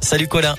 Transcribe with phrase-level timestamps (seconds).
[0.00, 0.54] Salut Colin.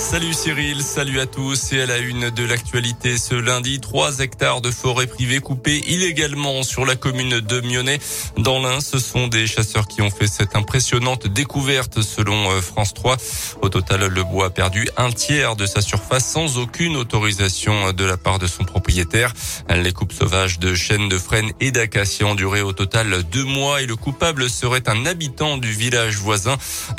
[0.00, 4.62] Salut Cyril, salut à tous et à la une de l'actualité ce lundi, 3 hectares
[4.62, 8.00] de forêt privée coupés illégalement sur la commune de Mionnet.
[8.38, 12.94] Dans l'Ain, ce sont des chasseurs qui ont fait cette impressionnante découverte selon euh, France
[12.94, 13.18] 3.
[13.60, 18.04] Au total, le bois a perdu un tiers de sa surface sans aucune autorisation de
[18.04, 19.34] la part de son propriétaire.
[19.68, 23.82] Les coupes sauvages de chênes, de frênes et d'acacias ont duré au total deux mois
[23.82, 26.56] et le coupable serait un habitant du village voisin.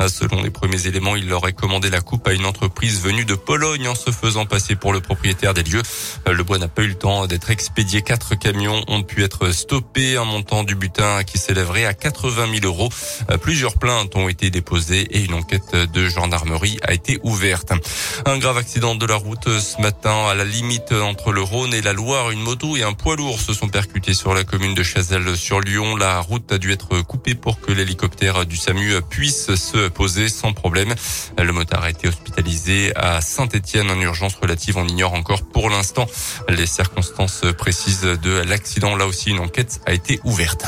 [0.08, 3.88] Selon les premiers éléments, il aurait commandé la coupe à une entreprise venu de Pologne
[3.88, 5.82] en se faisant passer pour le propriétaire des lieux.
[6.28, 8.02] Euh, le bois n'a pas eu le temps d'être expédié.
[8.02, 10.18] Quatre camions ont pu être stoppés.
[10.18, 12.90] Un montant du butin qui s'élèverait à 80 000 euros.
[13.30, 17.72] Euh, plusieurs plaintes ont été déposées et une enquête de gendarmerie a été ouverte.
[18.26, 21.82] Un grave accident de la route ce matin à la limite entre le Rhône et
[21.82, 22.32] la Loire.
[22.32, 25.62] Une moto et un poids lourd se sont percutés sur la commune de Chazelles sur
[25.62, 25.96] Lyon.
[25.96, 30.54] La route a dû être coupée pour que l'hélicoptère du SAMU puisse se poser sans
[30.54, 30.94] problème.
[31.38, 34.78] Le motard a été hospitalisé à Saint-Etienne en urgence relative.
[34.78, 36.08] On ignore encore pour l'instant
[36.50, 38.96] les circonstances précises de l'accident.
[38.96, 40.66] Là aussi, une enquête a été ouverte.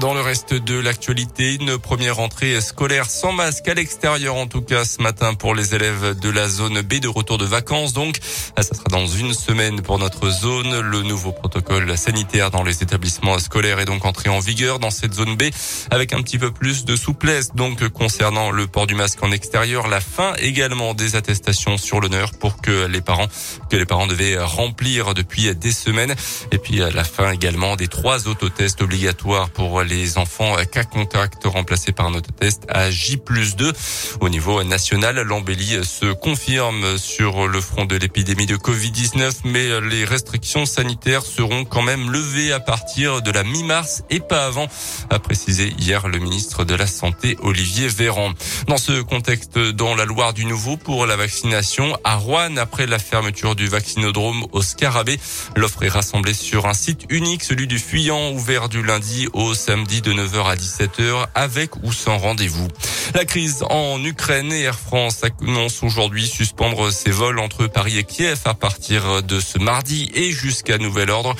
[0.00, 4.62] Dans le reste de l'actualité, une première rentrée scolaire sans masque à l'extérieur, en tout
[4.62, 7.94] cas ce matin pour les élèves de la zone B de retour de vacances.
[7.94, 8.18] Donc,
[8.56, 10.78] ça sera dans une semaine pour notre zone.
[10.82, 15.14] Le nouveau protocole sanitaire dans les établissements scolaires est donc entré en vigueur dans cette
[15.14, 15.44] zone B
[15.90, 17.56] avec un petit peu plus de souplesse.
[17.56, 22.30] Donc, concernant le port du masque en extérieur, la fin également des attestations sur l'honneur
[22.34, 23.26] pour que les parents,
[23.68, 26.14] que les parents devaient remplir depuis des semaines.
[26.52, 31.92] Et puis, la fin également des trois autotests obligatoires pour les enfants cas contact remplacés
[31.92, 33.72] par un autotest à J plus 2.
[34.20, 40.04] Au niveau national, l'embellie se confirme sur le front de l'épidémie de Covid-19, mais les
[40.04, 44.68] restrictions sanitaires seront quand même levées à partir de la mi-mars et pas avant,
[45.10, 48.32] a précisé hier le ministre de la Santé Olivier Véran.
[48.68, 52.98] Dans ce contexte, dans la Loire du Nouveau pour la vaccination à Rouen après la
[52.98, 55.18] fermeture du vaccinodrome au Scarabée,
[55.56, 60.02] l'offre est rassemblée sur un site unique, celui du Fuyant, ouvert du lundi au samedi
[60.02, 62.68] de 9h à 17h avec ou sans rendez-vous.
[63.14, 68.04] La crise en Ukraine et Air France annonce aujourd'hui suspendre ses vols entre Paris et
[68.04, 71.34] Kiev à partir de ce mardi et jusqu'à nouvel ordre.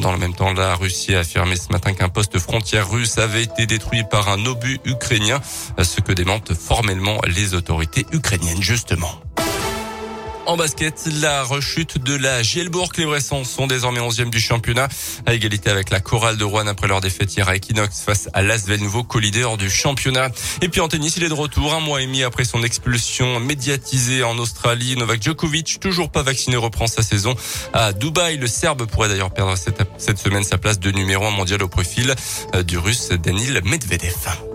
[0.00, 3.44] Dans le même temps, la Russie a affirmé ce matin qu'un poste frontière russe avait
[3.44, 5.40] été détruit par un obus ukrainien,
[5.82, 9.20] ce que démentent formellement les autorités ukrainiennes justement.
[10.46, 12.90] En basket, la rechute de la Gielbourg.
[12.98, 14.88] Les Bressons sont désormais 11e du championnat,
[15.24, 18.42] à égalité avec la Chorale de Rouen après leur défaite hier à Equinox face à
[18.42, 20.30] l'Asvel, nouveau co-leader du championnat.
[20.62, 23.38] Et puis en tennis, il est de retour un mois et demi après son expulsion
[23.38, 24.96] médiatisée en Australie.
[24.96, 27.36] Novak Djokovic, toujours pas vacciné, reprend sa saison
[27.72, 28.36] à Dubaï.
[28.36, 32.14] Le Serbe pourrait d'ailleurs perdre cette, semaine sa place de numéro un mondial au profil
[32.56, 34.53] euh, du Russe Danil Medvedev.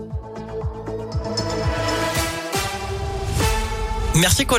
[4.20, 4.44] Merci